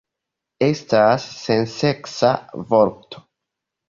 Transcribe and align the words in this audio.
Estas 0.67 1.27
senseksa 1.41 2.31
vorto. 2.73 3.23